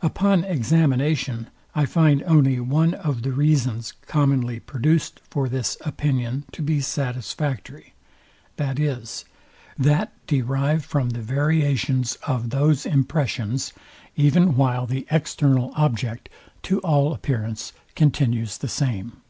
Upon 0.00 0.42
examination, 0.42 1.48
I 1.74 1.84
find 1.84 2.22
only 2.22 2.58
one 2.60 2.94
of 2.94 3.20
the 3.20 3.30
reasons 3.32 3.92
commonly 4.06 4.58
produced 4.58 5.20
for 5.28 5.50
this 5.50 5.76
opinion 5.82 6.44
to 6.52 6.62
be 6.62 6.80
satisfactory, 6.80 7.92
viz. 8.56 9.26
that 9.78 10.14
derived 10.26 10.86
from 10.86 11.10
the 11.10 11.20
variations 11.20 12.16
of 12.26 12.48
those 12.48 12.86
impressions, 12.86 13.74
even 14.16 14.56
while 14.56 14.86
the 14.86 15.06
external 15.10 15.74
object, 15.76 16.30
to 16.62 16.78
all 16.80 17.12
appearance, 17.12 17.74
continues 17.94 18.56
the 18.56 18.68
same. 18.72 19.20